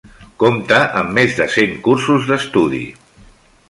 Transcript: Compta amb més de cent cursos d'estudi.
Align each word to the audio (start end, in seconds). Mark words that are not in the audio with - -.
Compta 0.43 0.79
amb 1.03 1.13
més 1.19 1.37
de 1.41 1.49
cent 1.59 1.79
cursos 1.89 2.29
d'estudi. 2.33 2.85